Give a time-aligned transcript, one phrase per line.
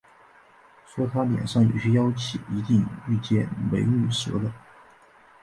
[0.87, 4.51] 说他脸上有些妖气，一定遇见“美女蛇”了